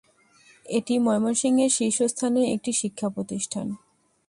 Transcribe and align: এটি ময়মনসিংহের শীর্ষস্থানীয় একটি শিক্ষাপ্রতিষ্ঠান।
এটি 0.65 0.93
ময়মনসিংহের 0.97 1.71
শীর্ষস্থানীয় 1.77 2.47
একটি 2.55 2.71
শিক্ষাপ্রতিষ্ঠান। 2.73 3.67